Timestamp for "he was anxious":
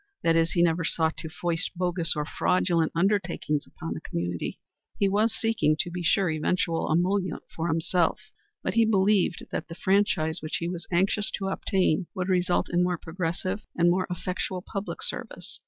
10.57-11.29